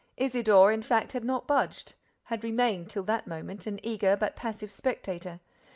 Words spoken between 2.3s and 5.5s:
remained, till that moment, an eager, but passive spectator.